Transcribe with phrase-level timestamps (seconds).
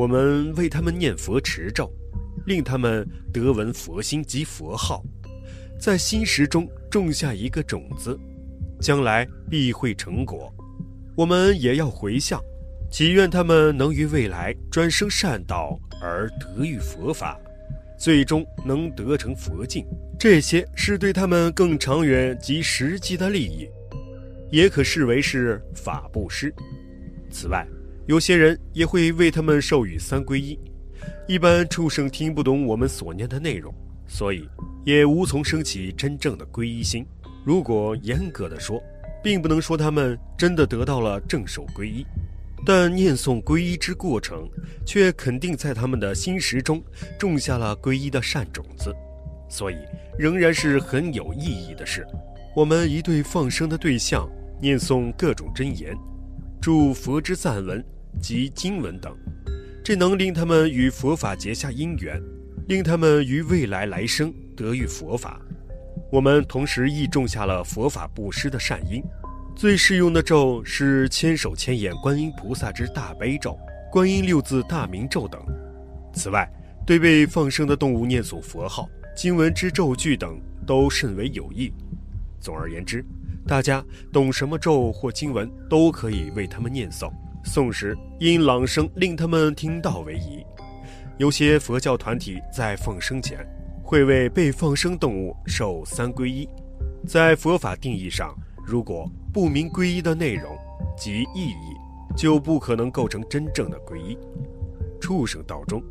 [0.00, 1.92] 我们为他们念佛持咒，
[2.46, 5.04] 令他们得闻佛心及佛号，
[5.78, 8.18] 在心识中种下一个种子，
[8.80, 10.50] 将来必会成果。
[11.14, 12.40] 我们也要回向，
[12.90, 17.38] 祈愿他们能于未来转生善道而得遇佛法，
[17.98, 19.84] 最终能得成佛境。
[20.18, 23.68] 这些是对他们更长远及实际的利益，
[24.50, 26.50] 也可视为是法布施。
[27.30, 27.66] 此外，
[28.10, 30.58] 有些人也会为他们授予三皈依。
[31.28, 33.72] 一般畜生听不懂我们所念的内容，
[34.08, 34.48] 所以
[34.84, 37.06] 也无从升起真正的皈依心。
[37.44, 38.82] 如果严格的说，
[39.22, 42.04] 并不能说他们真的得到了正守皈依，
[42.66, 44.50] 但念诵皈依之过程，
[44.84, 46.82] 却肯定在他们的心识中
[47.16, 48.92] 种下了皈依的善种子，
[49.48, 49.76] 所以
[50.18, 52.04] 仍然是很有意义的事。
[52.56, 54.28] 我们一对放生的对象
[54.60, 55.96] 念诵各种真言，
[56.60, 57.80] 祝佛之赞文
[58.20, 59.14] 及经文等，
[59.84, 62.22] 这能令他们与佛法结下因缘，
[62.68, 65.40] 令他们于未来来生得遇佛法。
[66.10, 69.02] 我们同时亦种下了佛法布施的善因，
[69.54, 73.58] 最适用的咒是千手千眼观音菩萨之大悲咒、
[73.92, 75.40] 观音六字大明咒等。
[76.12, 76.50] 此外，
[76.84, 81.72] 对被放生的动物念诵佛号、经文之咒句等都甚为有益。
[82.40, 83.04] 总而言之，
[83.46, 87.12] 大家懂什么咒或经文，都可以为他们念诵。
[87.44, 90.44] 诵时因朗声令他们听到为宜。
[91.18, 93.46] 有些佛教团体在放生前。
[93.82, 96.48] 会为被放生动物受三皈依，
[97.08, 98.32] 在佛法定义上，
[98.64, 100.56] 如果不明皈依的内容
[100.96, 101.74] 及意义，
[102.16, 104.16] 就不可能构成真正的皈依。
[105.00, 105.82] 畜生道中，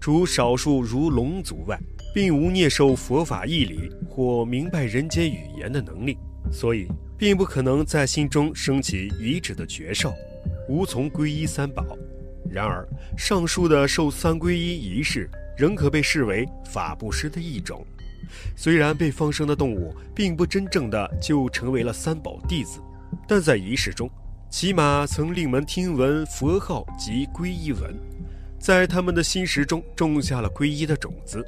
[0.00, 1.78] 除少数如龙族外，
[2.12, 6.18] 并无念受佛法义理或明白人间语言的能力，
[6.50, 10.12] 所以并不可能在心中升起一致的觉受，
[10.68, 11.84] 无从皈依三宝。
[12.50, 15.28] 然而，上述的受三皈依仪式。
[15.56, 17.86] 仍可被视为法布施的一种。
[18.56, 22.80] 虽然被放生的动物并不真正的就成为了三宝弟子，
[23.28, 24.10] 但在仪式中，
[24.50, 27.94] 起码曾令门听闻佛号及皈依文，
[28.58, 31.44] 在他们的心识中种下了皈依的种子，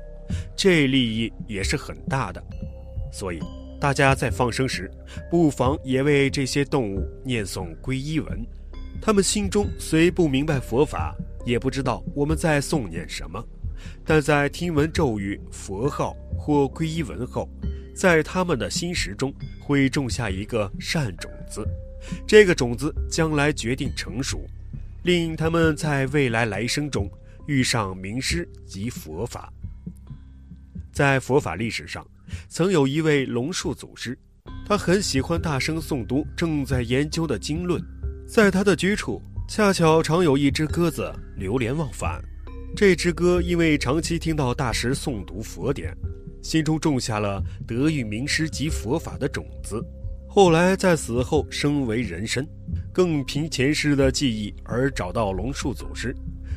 [0.55, 2.41] 这利益也是很大的。
[3.13, 3.41] 所以，
[3.81, 4.89] 大家在放生时，
[5.29, 8.47] 不妨也为这些动物念诵皈依文。
[9.01, 11.15] 他们心中虽不明白佛法，
[11.45, 13.43] 也不知道我们在诵念什么。
[14.05, 17.49] 但在听闻咒语、佛号或皈依文后，
[17.95, 21.67] 在他们的心识中会种下一个善种子，
[22.27, 24.45] 这个种子将来决定成熟，
[25.05, 27.09] 令他们在未来来生中
[27.47, 29.53] 遇上名师及佛法。
[30.93, 32.05] 在佛法历史上，
[32.49, 34.19] 曾有一位龙树祖师，
[34.67, 37.81] 他很喜欢大声诵读正在研究的经论，
[38.27, 42.21] 在他的居处恰巧常有一只鸽子流连忘返。
[42.75, 45.97] 这只鸽因为长期听到大师诵读佛典，
[46.43, 49.83] 心中种下了德育名师及佛法的种子。
[50.29, 52.47] 后来在死后升为人身，
[52.93, 56.15] 更凭前世的记忆而找到龙树祖师，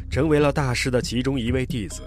[0.10, 2.02] 成为了大师的其中一位弟子。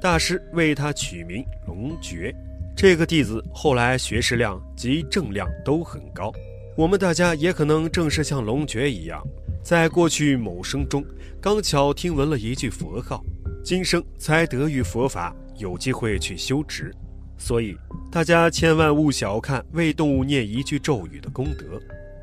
[0.00, 2.34] 大师为他取名龙觉。
[2.74, 6.32] 这个弟子后来学识量及正量都很高。
[6.74, 9.22] 我们大家也可能正是像龙觉一样，
[9.62, 11.04] 在过去某生中
[11.38, 13.22] 刚巧听闻了一句佛号。
[13.62, 16.90] 今生才得遇佛法，有机会去修持，
[17.36, 17.76] 所以
[18.10, 21.80] 大家千万勿小看为动物念一句咒语的功德。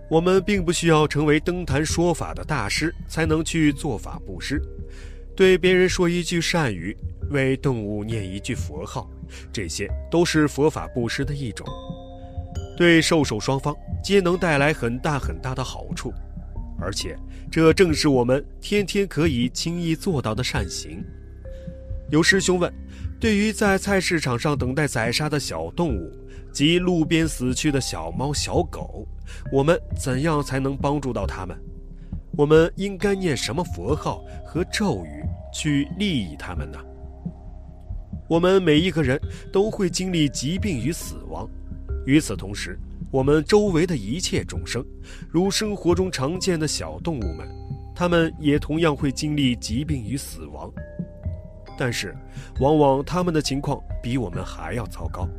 [0.09, 4.59] 我们并不需要成为登坛说法的大师才能去做法布施，
[5.35, 6.97] 对别人说一句善语，
[7.29, 9.07] 为动物念一句佛号，
[9.53, 11.65] 这些都是佛法布施的一种，
[12.79, 16.13] 对受受双方皆能带来很大很大的好处，
[16.79, 17.13] 而且
[17.51, 21.03] 这正是我们天天可以轻易做到的善行。
[22.09, 22.73] 有师兄问
[23.19, 26.09] ：“对于在菜市场上等待宰杀的小动物
[26.53, 29.05] 及路边死去的小猫小狗，
[29.51, 31.61] 我们怎样才能帮助到他们？
[32.37, 35.21] 我们应该念什么佛号和咒语
[35.53, 36.79] 去利益他们呢？”
[38.29, 39.19] 我们每一个人
[39.51, 41.45] 都会经历疾病与死亡，
[42.09, 42.75] 与此同时，
[43.11, 44.83] 我们周围的一切众生，
[45.29, 47.47] 如生活中常见的小动物们，
[47.95, 50.73] 他们也同样会经历疾病与死亡。
[51.77, 52.17] 但是，
[52.59, 55.29] 往往他们的情况比我们还要糟糕。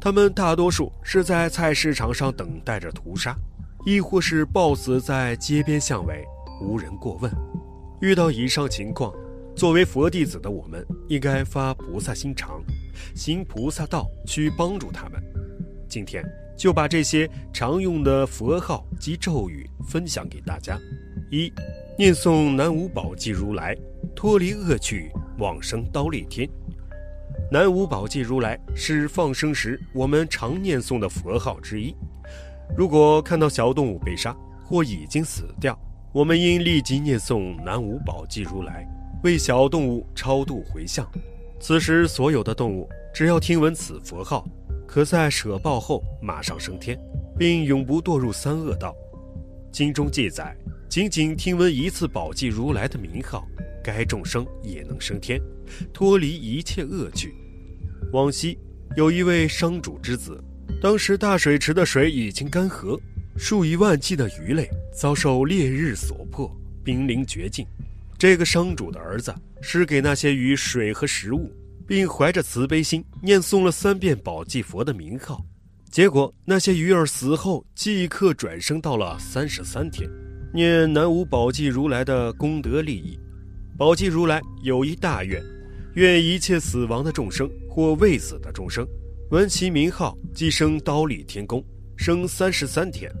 [0.00, 3.36] 他们大多数是在菜市场上等待着屠杀，
[3.84, 6.24] 亦或是暴死在街边巷尾，
[6.60, 7.28] 无人过问。
[8.00, 9.12] 遇到以上情况，
[9.56, 12.62] 作为佛弟子的我们，应该发菩萨心肠，
[13.12, 15.20] 行菩萨道去帮助他们。
[15.92, 16.24] 今天
[16.56, 20.80] 就把这些常用的佛号及咒语分享给大家：
[21.30, 21.52] 一、
[21.98, 23.76] 念诵南无宝积如来。
[24.16, 26.48] 脱离恶趣，往生刀立天。
[27.50, 31.94] 南无宝济如来是放生时我们常念诵的佛号之一。
[32.74, 34.34] 如果看到小动物被杀
[34.64, 35.78] 或已经死掉，
[36.10, 38.88] 我们应立即念诵南无宝济如来，
[39.22, 41.06] 为小动物超度回向。
[41.60, 44.48] 此时，所有的动物只要听闻此佛号，
[44.92, 47.00] 可在舍报后马上升天，
[47.38, 48.94] 并永不堕入三恶道。
[49.72, 50.54] 经中记载，
[50.86, 53.48] 仅仅听闻一次宝济如来的名号，
[53.82, 55.40] 该众生也能升天，
[55.94, 57.34] 脱离一切恶趣。
[58.12, 58.58] 往昔
[58.94, 60.38] 有一位商主之子，
[60.82, 63.00] 当时大水池的水已经干涸，
[63.38, 66.54] 数以万计的鱼类遭受烈日所迫，
[66.84, 67.66] 濒临绝境。
[68.18, 71.50] 这个商主的儿子施给那些鱼水和食物，
[71.92, 75.44] 并怀着慈悲心念诵了三遍宝济佛的名号。
[75.90, 80.08] 结果，那些鱼儿死后即刻转生到了三十三天，
[80.54, 83.20] 念南无宝济如来的功德利益。
[83.76, 85.44] 宝济如来有一大愿，
[85.92, 88.88] 愿一切死亡的众生或未死的众生，
[89.30, 91.62] 闻其名号即生刀立天宫，
[91.98, 93.12] 生三十三天。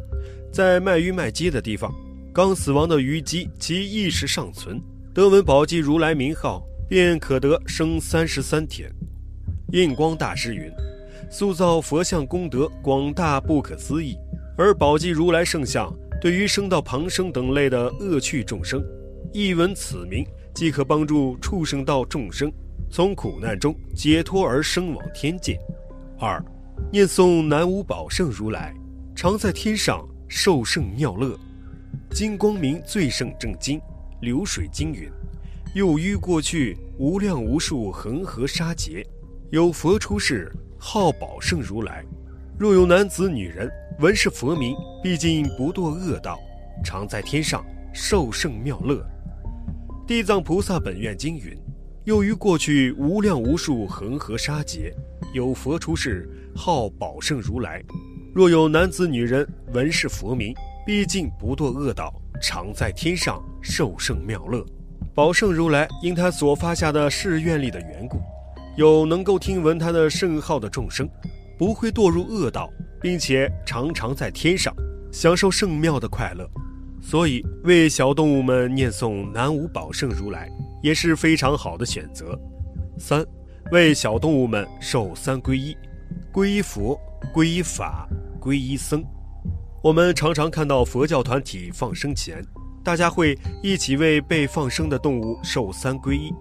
[0.50, 1.94] 在卖鱼卖鸡的地方，
[2.32, 4.80] 刚死亡的鱼鸡其意识尚存，
[5.12, 8.92] 得闻宝济如来名号，便可得生三十三天。
[9.72, 10.70] 印光大师云。
[11.30, 14.14] 塑造佛像功德广大不可思议，
[14.58, 15.90] 而宝济如来圣像
[16.20, 18.84] 对于生到旁生等类的恶趣众生，
[19.32, 20.22] 一闻此名
[20.54, 22.52] 即可帮助畜生道众生
[22.90, 25.58] 从苦难中解脱而生往天界。
[26.18, 26.44] 二，
[26.92, 28.74] 念诵南无宝圣如来，
[29.16, 31.40] 常在天上受胜妙乐。
[32.10, 33.80] 金光明最胜正经，
[34.20, 35.10] 流水经云：
[35.74, 39.06] 又于过去无量无数恒河沙劫，
[39.50, 40.52] 有佛出世。
[40.78, 42.04] 号宝圣如来，
[42.58, 43.70] 若有男子女人
[44.00, 46.38] 闻是佛名，必竟不堕恶道，
[46.84, 47.64] 常在天上
[47.94, 49.02] 受胜妙乐。
[50.06, 51.56] 地藏菩萨本愿经云：
[52.04, 54.92] 又于过去无量无数恒河沙劫，
[55.32, 57.82] 有佛出世，号宝圣如来。
[58.34, 60.52] 若有男子女人闻是佛名，
[60.84, 64.66] 必竟不堕恶道，常在天上受胜妙乐。
[65.14, 68.18] 宝圣如来因他所发下的誓愿力的缘故。
[68.76, 71.06] 有能够听闻他的圣号的众生，
[71.58, 74.74] 不会堕入恶道，并且常常在天上
[75.12, 76.48] 享受圣妙的快乐，
[77.02, 80.48] 所以为小动物们念诵南无宝圣如来
[80.82, 82.38] 也是非常好的选择。
[82.98, 83.22] 三，
[83.70, 85.76] 为小动物们受三皈依：
[86.32, 86.98] 皈依佛、
[87.34, 88.08] 皈依法、
[88.40, 89.04] 皈依僧。
[89.82, 92.42] 我们常常看到佛教团体放生前，
[92.82, 96.32] 大家会一起为被放生的动物受三皈依。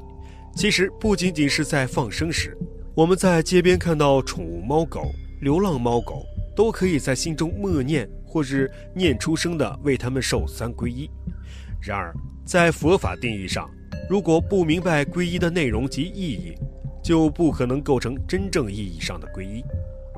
[0.55, 2.57] 其实不仅仅是在放生时，
[2.93, 5.01] 我们在街边看到宠物猫狗、
[5.39, 11.09] 流浪猫狗，都可以在心中默念或是念出声的为他们受三皈依。
[11.79, 13.69] 然而，在佛法定义上，
[14.09, 16.53] 如果不明白皈依的内容及意义，
[17.01, 19.63] 就不可能构成真正意义上的皈依。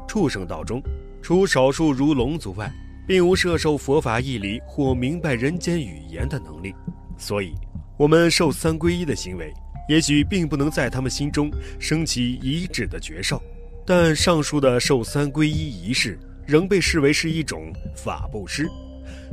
[0.07, 0.81] 畜生道中，
[1.21, 2.71] 除少数如龙族外，
[3.07, 6.73] 并无摄受佛法义理或明白人间语言的能力，
[7.17, 7.53] 所以，
[7.97, 9.53] 我们受三皈依的行为。
[9.89, 13.43] 也许并不能在他们心中升起一致的觉受，
[13.85, 18.65] 但上述的受三皈依仪式仍被视为是一种法布施。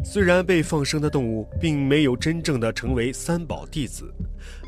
[0.04, 4.12] 虽然被放生的动物并没有真正的成为三宝弟子，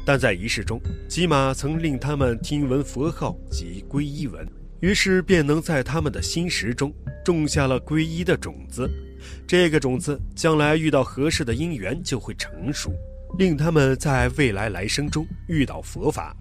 [0.06, 4.46] 但在仪式中，起码曾令他们听闻佛号及皈依文，
[4.82, 6.92] 于是便能在他们的心识中
[7.24, 8.86] 种下了皈依的种子。
[9.46, 12.92] 这个种子将来遇到合适的因缘就会成熟。
[13.38, 16.36] 令他们在未来来生中遇到佛法。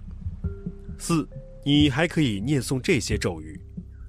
[0.98, 1.26] 四，
[1.64, 3.58] 你还可以念诵这些咒语：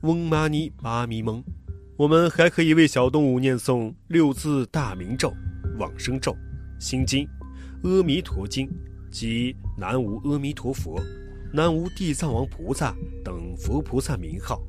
[0.00, 1.40] 嗡嘛呢叭咪蒙。
[1.96, 5.32] 我们还可以为小动物念诵六字大明咒、
[5.78, 6.36] 往生咒、
[6.80, 7.24] 心经、
[7.84, 8.68] 阿弥陀经
[9.12, 11.00] 及南无阿弥陀佛、
[11.52, 12.94] 南无地藏王菩萨
[13.24, 14.62] 等佛菩萨名号。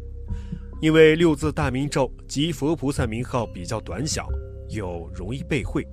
[0.82, 4.28] 因为六字大明咒及佛菩萨名号比较短小，
[4.70, 5.88] 又容易背会。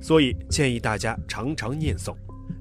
[0.00, 2.14] 所以建议大家常常念诵，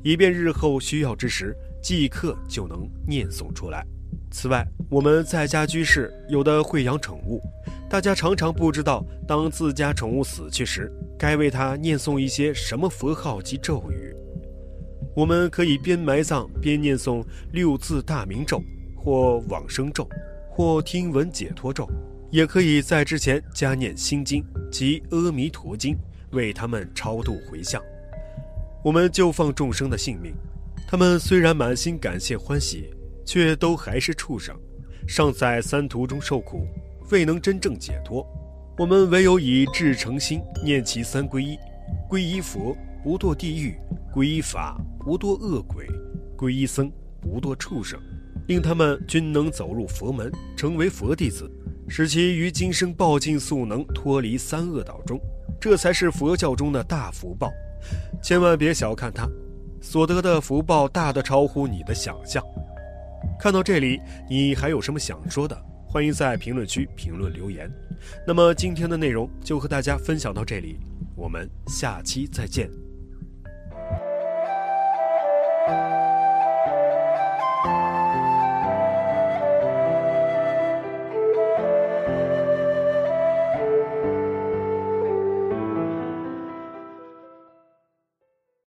[0.04, 3.86] 以便日后需要之时即刻就能念诵出来。
[4.32, 7.40] 此外，我们在家居士有的会养宠物，
[7.88, 14.16] 大家常常不知道，当自家宠物死去时，该为它念诵一些什么佛号及咒语。
[15.18, 18.62] 我们可以边埋葬边念诵六字大明咒，
[18.96, 20.08] 或往生咒，
[20.48, 21.90] 或听闻解脱咒，
[22.30, 25.98] 也可以在之前加念心经及阿弥陀经。
[26.34, 27.82] 为他们超度回向，
[28.84, 30.36] 我们就放众生的性命。
[30.88, 32.94] 他们虽然满心感谢欢喜，
[33.26, 34.56] 却都还是畜生，
[35.08, 36.68] 尚在三途中受苦，
[37.10, 38.24] 未能真正解脱。
[38.78, 41.58] 我们唯有以至诚心念其三皈依：
[42.08, 43.72] 皈依佛，不堕地狱；
[44.14, 45.86] 皈依法，不堕恶鬼；
[46.36, 47.98] 皈依僧，不堕畜生，
[48.50, 51.50] 令他们均能走入佛门，成为佛弟子，
[51.88, 55.18] 使其于今生报尽速能脱离三恶道中，
[55.62, 57.50] 这才是佛教中的大福报。
[58.22, 59.26] 千万别小看它，
[59.80, 62.44] 所得的福报大的超乎你的想象。
[63.40, 65.58] 看到这里，你还有什么想说的？
[65.88, 67.72] 欢迎在评论区评论留言。
[68.28, 70.78] 那么今天的内容就和大家分享到这里，
[71.16, 72.70] 我们下期再见。
[75.68, 75.97] thank you